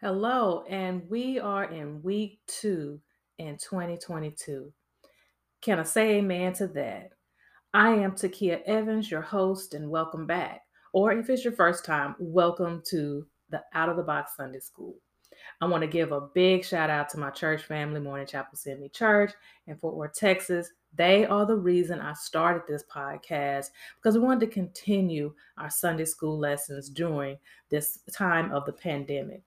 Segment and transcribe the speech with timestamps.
[0.00, 3.00] Hello, and we are in week two
[3.38, 4.72] in 2022.
[5.62, 7.10] Can I say amen to that?
[7.72, 10.60] I am Takia Evans, your host, and welcome back.
[10.92, 14.94] Or if it's your first time, welcome to the Out of the Box Sunday School.
[15.60, 18.92] I want to give a big shout out to my church family, Morning Chapel CME
[18.92, 19.32] Church
[19.66, 20.70] in Fort Worth, Texas.
[20.96, 26.04] They are the reason I started this podcast because we wanted to continue our Sunday
[26.04, 27.38] school lessons during
[27.70, 29.42] this time of the pandemic.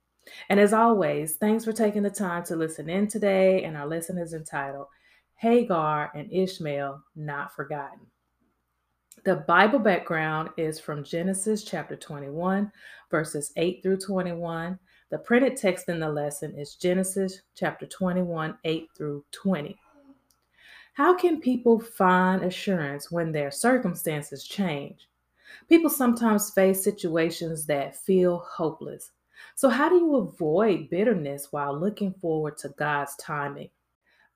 [0.49, 3.63] And as always, thanks for taking the time to listen in today.
[3.63, 4.87] And our lesson is entitled
[5.35, 7.99] Hagar and Ishmael Not Forgotten.
[9.23, 12.71] The Bible background is from Genesis chapter 21,
[13.09, 14.79] verses 8 through 21.
[15.09, 19.77] The printed text in the lesson is Genesis chapter 21, 8 through 20.
[20.95, 25.07] How can people find assurance when their circumstances change?
[25.69, 29.11] People sometimes face situations that feel hopeless.
[29.55, 33.69] So, how do you avoid bitterness while looking forward to God's timing?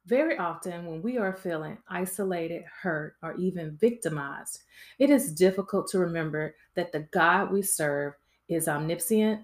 [0.05, 4.63] Very often, when we are feeling isolated, hurt, or even victimized,
[4.99, 8.13] it is difficult to remember that the God we serve
[8.47, 9.41] is omniscient,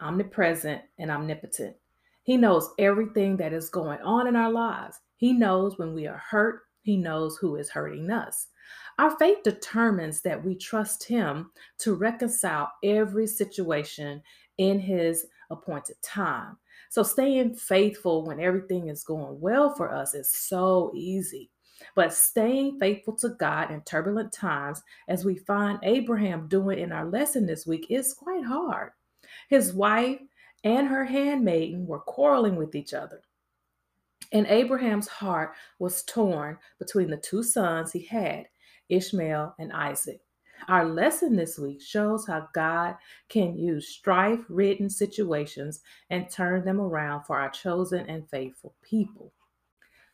[0.00, 1.76] omnipresent, and omnipotent.
[2.22, 4.98] He knows everything that is going on in our lives.
[5.16, 8.48] He knows when we are hurt, He knows who is hurting us.
[8.98, 14.22] Our faith determines that we trust Him to reconcile every situation
[14.58, 16.56] in His appointed time.
[16.90, 21.50] So, staying faithful when everything is going well for us is so easy.
[21.94, 27.06] But staying faithful to God in turbulent times, as we find Abraham doing in our
[27.06, 28.90] lesson this week, is quite hard.
[29.48, 30.20] His wife
[30.62, 33.22] and her handmaiden were quarreling with each other.
[34.32, 38.48] And Abraham's heart was torn between the two sons he had,
[38.88, 40.20] Ishmael and Isaac.
[40.66, 42.96] Our lesson this week shows how God
[43.28, 49.32] can use strife ridden situations and turn them around for our chosen and faithful people.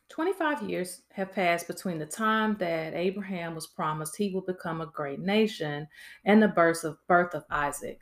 [0.09, 4.85] 25 years have passed between the time that Abraham was promised he would become a
[4.85, 5.87] great nation
[6.23, 7.99] and the birth of, birth of Isaac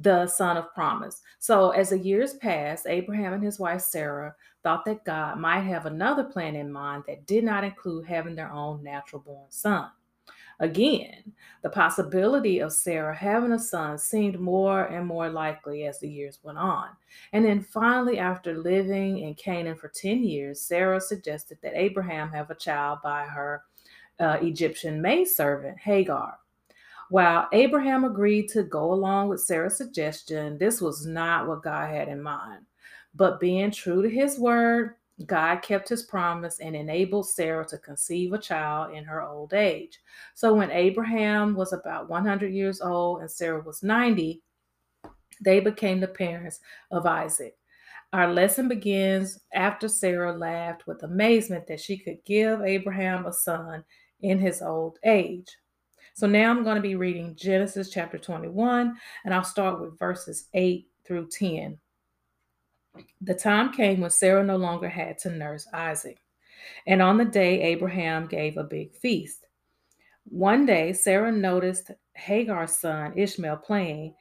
[0.00, 1.22] the son of promise.
[1.38, 5.86] So, as the years passed, Abraham and his wife Sarah thought that God might have
[5.86, 9.88] another plan in mind that did not include having their own natural born son.
[10.58, 16.08] Again, the possibility of Sarah having a son seemed more and more likely as the
[16.08, 16.88] years went on.
[17.34, 22.50] And then finally, after living in Canaan for 10 years, Sarah suggested that Abraham have
[22.50, 23.64] a child by her
[24.18, 26.38] uh, Egyptian maidservant, Hagar.
[27.08, 32.08] While Abraham agreed to go along with Sarah's suggestion, this was not what God had
[32.08, 32.66] in mind.
[33.14, 38.32] But being true to his word, God kept his promise and enabled Sarah to conceive
[38.32, 39.98] a child in her old age.
[40.34, 44.42] So when Abraham was about 100 years old and Sarah was 90,
[45.40, 47.56] they became the parents of Isaac.
[48.12, 53.84] Our lesson begins after Sarah laughed with amazement that she could give Abraham a son
[54.20, 55.56] in his old age.
[56.16, 58.96] So now I'm going to be reading Genesis chapter 21,
[59.26, 61.76] and I'll start with verses 8 through 10.
[63.20, 66.16] The time came when Sarah no longer had to nurse Isaac.
[66.86, 69.44] And on the day, Abraham gave a big feast.
[70.24, 74.14] One day, Sarah noticed Hagar's son Ishmael playing,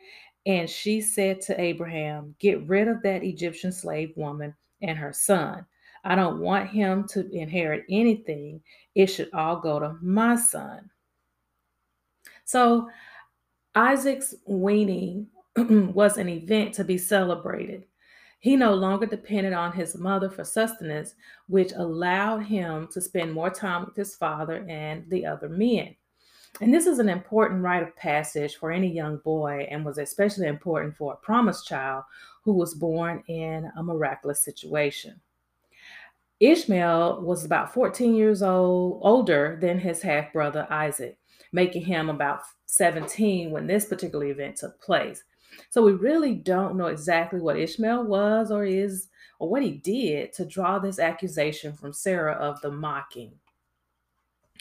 [0.46, 5.66] and she said to Abraham, Get rid of that Egyptian slave woman and her son.
[6.04, 8.62] I don't want him to inherit anything.
[8.96, 10.90] It should all go to my son.
[12.46, 12.90] So
[13.74, 17.86] Isaac's weaning was an event to be celebrated.
[18.40, 21.16] He no longer depended on his mother for sustenance,
[21.48, 25.96] which allowed him to spend more time with his father and the other men.
[26.62, 30.48] And this is an important rite of passage for any young boy and was especially
[30.48, 32.04] important for a promised child
[32.44, 35.20] who was born in a miraculous situation.
[36.40, 41.18] Ishmael was about 14 years old, older than his half brother Isaac
[41.56, 45.24] making him about 17 when this particular event took place.
[45.70, 49.08] So we really don't know exactly what Ishmael was or is
[49.40, 53.32] or what he did to draw this accusation from Sarah of the mocking.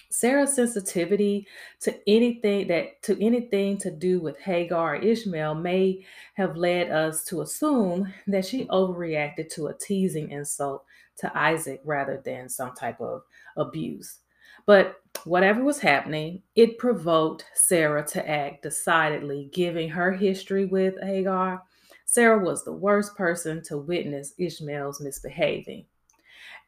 [0.08, 1.48] Sarah's sensitivity
[1.80, 7.24] to anything that to anything to do with Hagar or Ishmael may have led us
[7.24, 10.84] to assume that she overreacted to a teasing insult
[11.18, 13.22] to Isaac rather than some type of
[13.56, 14.18] abuse.
[14.66, 21.62] But whatever was happening, it provoked Sarah to act decidedly, giving her history with Hagar.
[22.06, 25.86] Sarah was the worst person to witness Ishmael's misbehaving.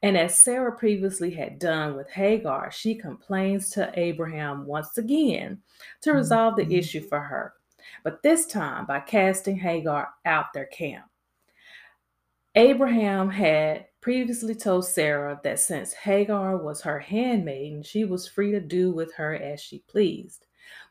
[0.03, 5.59] And as Sarah previously had done with Hagar, she complains to Abraham once again
[6.03, 6.73] to resolve the mm-hmm.
[6.73, 7.55] issue for her,
[8.05, 11.07] but this time by casting Hagar out their camp.
[12.55, 18.61] Abraham had previously told Sarah that since Hagar was her handmaiden, she was free to
[18.61, 20.47] do with her as she pleased.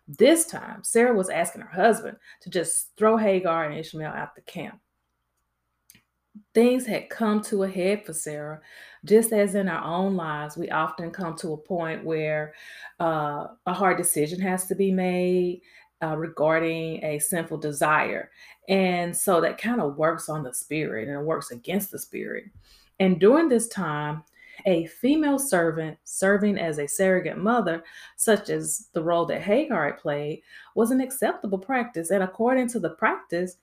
[0.05, 4.41] This time, Sarah was asking her husband to just throw Hagar and Ishmael out the
[4.41, 4.81] camp.
[6.53, 8.59] Things had come to a head for Sarah,
[9.05, 12.53] just as in our own lives, we often come to a point where
[12.99, 15.61] uh, a hard decision has to be made
[16.03, 18.29] uh, regarding a sinful desire.
[18.67, 22.47] And so that kind of works on the spirit and it works against the spirit.
[22.99, 24.23] And during this time,
[24.65, 27.83] a female servant serving as a surrogate mother,
[28.15, 30.41] such as the role that Hagar had played,
[30.75, 32.09] was an acceptable practice.
[32.09, 33.57] And according to the practice,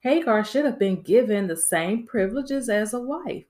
[0.00, 3.44] Hagar should have been given the same privileges as a wife.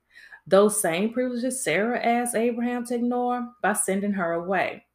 [0.46, 4.86] Those same privileges Sarah asked Abraham to ignore by sending her away.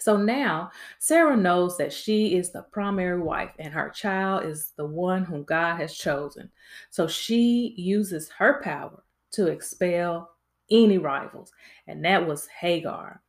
[0.00, 4.84] So now Sarah knows that she is the primary wife and her child is the
[4.84, 6.50] one whom God has chosen.
[6.90, 9.02] So she uses her power
[9.32, 10.30] to expel
[10.70, 11.52] any rivals,
[11.86, 13.22] and that was Hagar.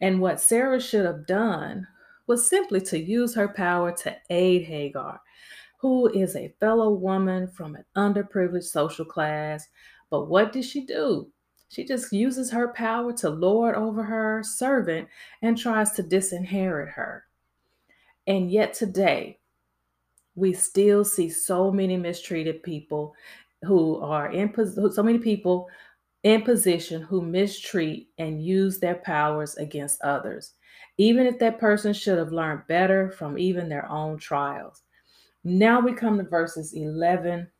[0.00, 1.86] And what Sarah should have done
[2.26, 5.20] was simply to use her power to aid Hagar,
[5.78, 9.68] who is a fellow woman from an underprivileged social class.
[10.10, 11.30] But what did she do?
[11.68, 15.08] She just uses her power to lord over her servant
[15.40, 17.24] and tries to disinherit her.
[18.26, 19.38] And yet today,
[20.34, 23.14] we still see so many mistreated people
[23.64, 24.52] who are in
[24.92, 25.68] so many people
[26.22, 30.54] in position who mistreat and use their powers against others,
[30.98, 34.82] even if that person should have learned better from even their own trials.
[35.44, 37.50] Now we come to verses 11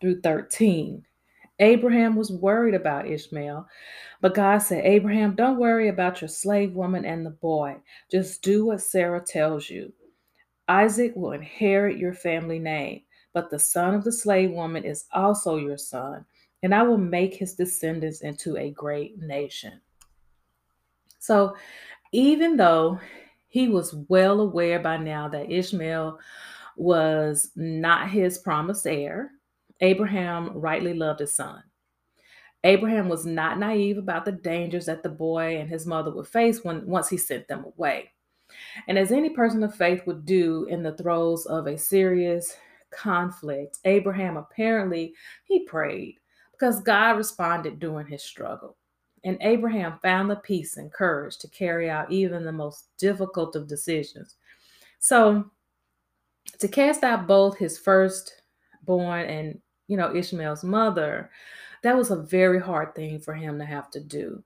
[0.00, 1.04] through 13.
[1.60, 3.66] Abraham was worried about Ishmael,
[4.20, 7.76] but God said, Abraham, don't worry about your slave woman and the boy.
[8.10, 9.92] Just do what Sarah tells you.
[10.68, 13.02] Isaac will inherit your family name,
[13.34, 16.24] but the son of the slave woman is also your son
[16.64, 19.82] and I will make his descendants into a great nation.
[21.18, 21.56] So,
[22.10, 22.98] even though
[23.48, 26.18] he was well aware by now that Ishmael
[26.78, 29.32] was not his promised heir,
[29.82, 31.62] Abraham rightly loved his son.
[32.64, 36.64] Abraham was not naive about the dangers that the boy and his mother would face
[36.64, 38.10] when once he sent them away.
[38.88, 42.56] And as any person of faith would do in the throes of a serious
[42.96, 45.14] conflict, Abraham apparently
[45.44, 46.18] he prayed
[46.52, 48.76] because God responded during his struggle.
[49.24, 53.66] And Abraham found the peace and courage to carry out even the most difficult of
[53.66, 54.36] decisions.
[54.98, 55.50] So,
[56.58, 59.58] to cast out both his firstborn and,
[59.88, 61.30] you know, Ishmael's mother,
[61.82, 64.42] that was a very hard thing for him to have to do.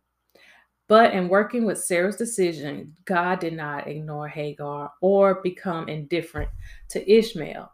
[0.88, 6.50] But in working with Sarah's decision, God did not ignore Hagar or become indifferent
[6.90, 7.70] to Ishmael.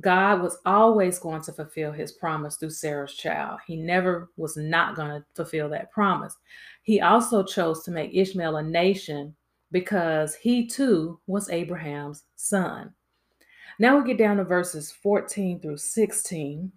[0.00, 3.60] God was always going to fulfill his promise through Sarah's child.
[3.66, 6.36] He never was not going to fulfill that promise.
[6.82, 9.34] He also chose to make Ishmael a nation
[9.70, 12.92] because he too was Abraham's son.
[13.78, 16.70] Now we get down to verses 14 through 16.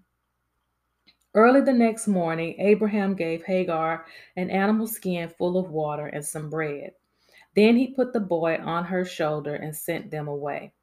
[1.34, 4.06] Early the next morning, Abraham gave Hagar
[4.36, 6.94] an animal skin full of water and some bread.
[7.56, 10.74] Then he put the boy on her shoulder and sent them away.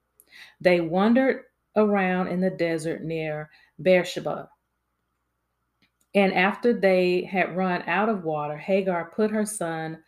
[0.61, 1.45] They wandered
[1.77, 3.51] around in the desert near
[3.83, 4.49] Beersheba.
[6.15, 10.03] And after they had run out of water, Hagar put her son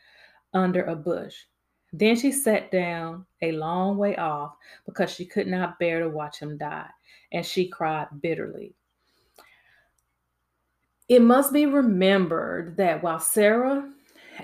[0.54, 1.35] under a bush.
[1.92, 4.54] Then she sat down a long way off
[4.85, 6.88] because she could not bear to watch him die,
[7.32, 8.75] and she cried bitterly.
[11.08, 13.92] It must be remembered that while Sarah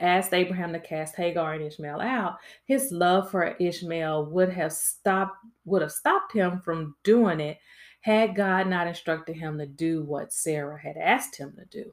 [0.00, 5.36] asked Abraham to cast Hagar and Ishmael out, his love for Ishmael would have stopped
[5.64, 7.58] would have stopped him from doing it
[8.00, 11.92] had God not instructed him to do what Sarah had asked him to do.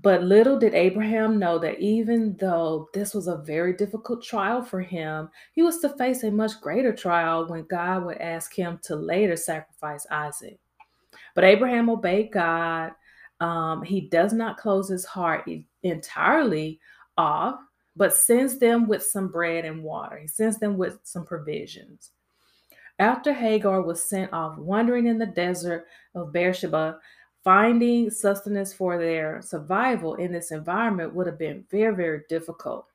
[0.00, 4.80] But little did Abraham know that even though this was a very difficult trial for
[4.80, 8.94] him, he was to face a much greater trial when God would ask him to
[8.94, 10.60] later sacrifice Isaac.
[11.34, 12.92] But Abraham obeyed God.
[13.40, 15.48] Um, he does not close his heart
[15.82, 16.80] entirely
[17.16, 17.58] off,
[17.96, 20.18] but sends them with some bread and water.
[20.18, 22.10] He sends them with some provisions.
[22.98, 26.98] After Hagar was sent off wandering in the desert of Beersheba,
[27.44, 32.86] finding sustenance for their survival in this environment would have been very, very difficult.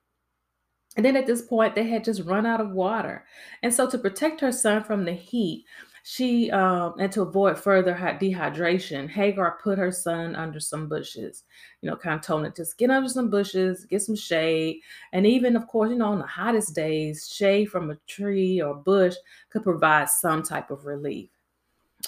[0.96, 3.26] And then at this point, they had just run out of water.
[3.64, 5.66] And so, to protect her son from the heat,
[6.06, 11.46] She um, and to avoid further dehydration, Hagar put her son under some bushes.
[11.82, 14.82] You know, kind of told him to just get under some bushes, get some shade,
[15.14, 18.76] and even, of course, you know, on the hottest days, shade from a tree or
[18.76, 19.16] bush
[19.50, 21.30] could provide some type of relief.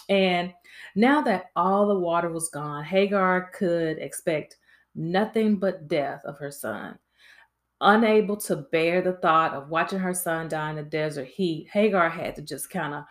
[0.09, 0.53] And
[0.95, 4.57] now that all the water was gone, Hagar could expect
[4.93, 6.99] nothing but death of her son.
[7.79, 12.09] Unable to bear the thought of watching her son die in the desert heat, Hagar
[12.09, 13.03] had to just kind of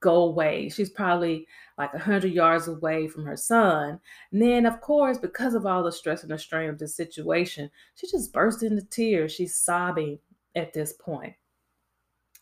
[0.00, 0.68] go away.
[0.68, 4.00] She's probably like a hundred yards away from her son.
[4.32, 7.70] And then, of course, because of all the stress and the strain of this situation,
[7.94, 9.32] she just burst into tears.
[9.32, 10.18] She's sobbing
[10.54, 11.34] at this point.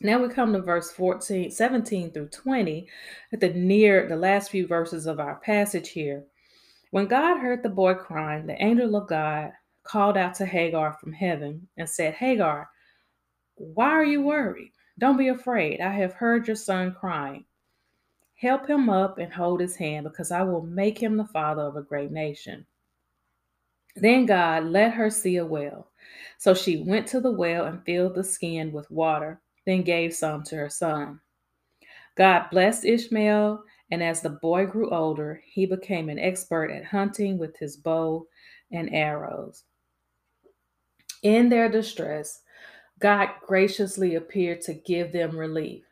[0.00, 2.86] Now we come to verse 14, 17 through 20,
[3.32, 6.24] at the near the last few verses of our passage here.
[6.90, 9.52] When God heard the boy crying, the angel of God
[9.84, 12.68] called out to Hagar from heaven and said, Hagar,
[13.54, 14.72] why are you worried?
[14.98, 15.80] Don't be afraid.
[15.80, 17.44] I have heard your son crying.
[18.34, 21.76] Help him up and hold his hand, because I will make him the father of
[21.76, 22.66] a great nation.
[23.96, 25.90] Then God let her see a well.
[26.38, 30.42] So she went to the well and filled the skin with water, then gave some
[30.44, 31.20] to her son.
[32.14, 37.38] God blessed Ishmael, and as the boy grew older, he became an expert at hunting
[37.38, 38.26] with his bow
[38.70, 39.64] and arrows.
[41.22, 42.42] In their distress,
[42.98, 45.84] God graciously appeared to give them relief.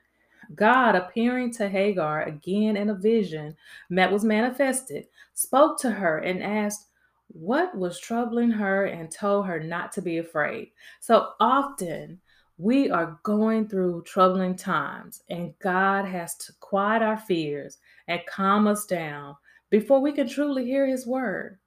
[0.54, 3.56] God, appearing to Hagar again in a vision
[3.90, 6.88] that was manifested, spoke to her and asked
[7.28, 10.70] what was troubling her and told her not to be afraid.
[11.00, 12.20] So often
[12.58, 18.68] we are going through troubling times, and God has to quiet our fears and calm
[18.68, 19.36] us down
[19.70, 21.58] before we can truly hear His word.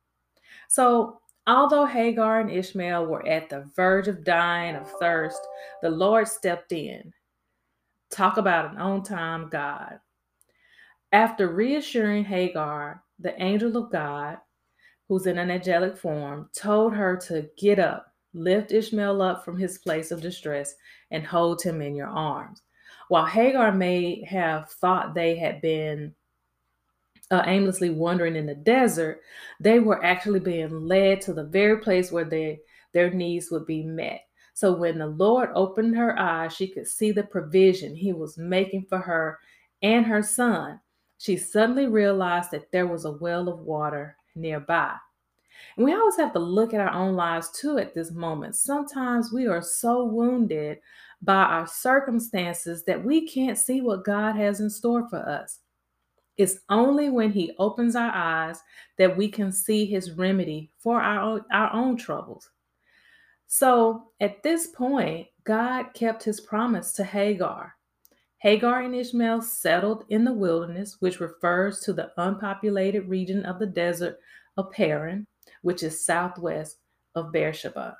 [0.69, 5.39] So Although Hagar and Ishmael were at the verge of dying of thirst,
[5.81, 7.13] the Lord stepped in.
[8.11, 9.99] Talk about an on time God.
[11.13, 14.39] After reassuring Hagar, the angel of God,
[15.07, 19.77] who's in an angelic form, told her to get up, lift Ishmael up from his
[19.77, 20.75] place of distress,
[21.11, 22.61] and hold him in your arms.
[23.07, 26.13] While Hagar may have thought they had been
[27.31, 29.21] uh, aimlessly wandering in the desert,
[29.59, 32.59] they were actually being led to the very place where they,
[32.93, 34.21] their needs would be met.
[34.53, 38.85] So when the Lord opened her eyes, she could see the provision he was making
[38.89, 39.39] for her
[39.83, 40.79] and her son.
[41.19, 44.95] She suddenly realized that there was a well of water nearby.
[45.75, 48.55] And we always have to look at our own lives too at this moment.
[48.55, 50.79] Sometimes we are so wounded
[51.21, 55.59] by our circumstances that we can't see what God has in store for us.
[56.37, 58.61] It's only when He opens our eyes
[58.97, 62.49] that we can see His remedy for our own, our own troubles.
[63.47, 67.73] So at this point, God kept His promise to Hagar.
[68.39, 73.65] Hagar and Ishmael settled in the wilderness, which refers to the unpopulated region of the
[73.65, 74.19] desert
[74.57, 75.25] of Paran,
[75.63, 76.77] which is southwest
[77.15, 77.97] of Beersheba.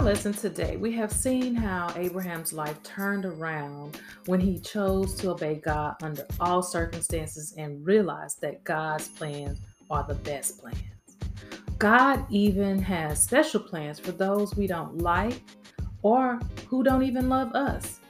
[0.00, 5.32] Our lesson today, we have seen how Abraham's life turned around when he chose to
[5.32, 10.78] obey God under all circumstances and realized that God's plans are the best plans.
[11.76, 15.42] God even has special plans for those we don't like
[16.00, 18.00] or who don't even love us.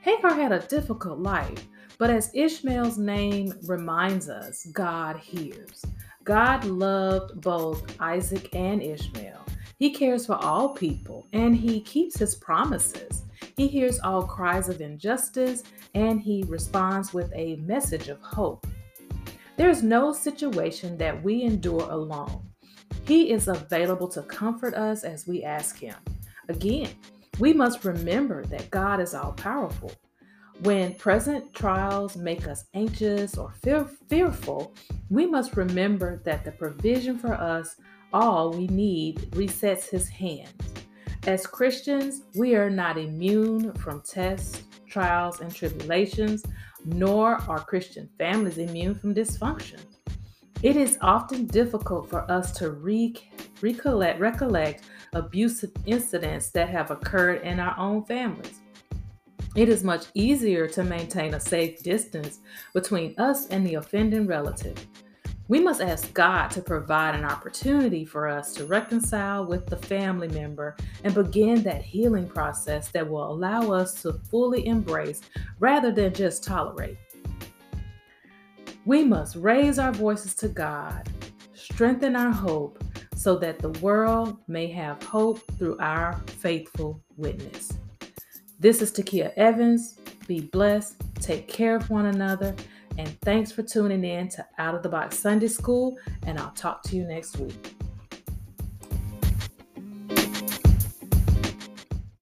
[0.00, 1.66] Hagar had a difficult life,
[1.98, 5.84] but as Ishmael's name reminds us, God hears.
[6.24, 9.44] God loved both Isaac and Ishmael.
[9.80, 13.22] He cares for all people and he keeps his promises.
[13.56, 15.62] He hears all cries of injustice
[15.94, 18.66] and he responds with a message of hope.
[19.56, 22.42] There is no situation that we endure alone.
[23.06, 25.96] He is available to comfort us as we ask him.
[26.50, 26.90] Again,
[27.38, 29.92] we must remember that God is all powerful.
[30.62, 34.74] When present trials make us anxious or fear- fearful,
[35.08, 37.76] we must remember that the provision for us
[38.12, 40.52] all we need resets his hand.
[41.26, 46.44] As Christians, we are not immune from tests, trials, and tribulations,
[46.84, 49.80] nor are Christian families immune from dysfunction.
[50.62, 53.16] It is often difficult for us to re-
[53.62, 58.60] recollect, recollect abusive incidents that have occurred in our own families.
[59.56, 62.38] It is much easier to maintain a safe distance
[62.72, 64.86] between us and the offending relative.
[65.50, 70.28] We must ask God to provide an opportunity for us to reconcile with the family
[70.28, 75.22] member and begin that healing process that will allow us to fully embrace
[75.58, 76.98] rather than just tolerate.
[78.84, 81.08] We must raise our voices to God,
[81.52, 82.84] strengthen our hope,
[83.16, 87.72] so that the world may have hope through our faithful witness.
[88.60, 89.98] This is Takia Evans.
[90.28, 92.54] Be blessed, take care of one another,
[93.00, 95.96] and thanks for tuning in to Out of the Box Sunday School.
[96.26, 97.79] And I'll talk to you next week.